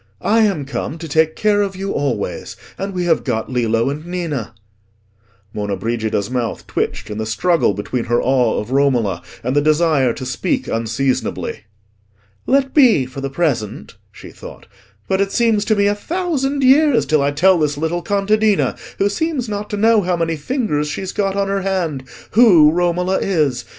"I 0.23 0.39
am 0.39 0.65
come 0.65 0.97
to 0.97 1.07
take 1.07 1.35
care 1.35 1.61
of 1.61 1.75
you 1.75 1.91
always. 1.91 2.57
And 2.75 2.91
we 2.95 3.05
have 3.05 3.23
got 3.23 3.51
Lillo 3.51 3.91
and 3.91 4.03
Ninna." 4.03 4.55
Monna 5.53 5.75
Brigida's 5.77 6.27
mouth 6.27 6.65
twitched 6.65 7.11
in 7.11 7.19
the 7.19 7.25
struggle 7.27 7.75
between 7.75 8.05
her 8.05 8.19
awe 8.19 8.57
of 8.59 8.71
Romola 8.71 9.21
and 9.43 9.55
the 9.55 9.61
desire 9.61 10.11
to 10.13 10.25
speak 10.25 10.67
unseasonably. 10.67 11.65
"Let 12.47 12.73
be, 12.73 13.05
for 13.05 13.21
the 13.21 13.29
present," 13.29 13.93
she 14.11 14.31
thought; 14.31 14.65
"but 15.07 15.21
it 15.21 15.31
seems 15.31 15.63
to 15.65 15.75
me 15.75 15.85
a 15.85 15.93
thousand 15.93 16.63
years 16.63 17.05
till 17.05 17.21
I 17.21 17.29
tell 17.29 17.59
this 17.59 17.77
little 17.77 18.01
contadina, 18.01 18.75
who 18.97 19.07
seems 19.07 19.47
not 19.47 19.69
to 19.69 19.77
know 19.77 20.01
how 20.01 20.17
many 20.17 20.35
fingers 20.35 20.87
she's 20.87 21.11
got 21.11 21.35
on 21.35 21.47
her 21.47 21.61
hand, 21.61 22.05
who 22.31 22.71
Romola 22.71 23.19
is. 23.19 23.65